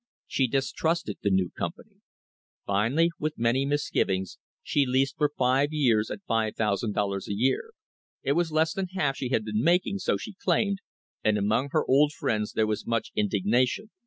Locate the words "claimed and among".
10.33-11.69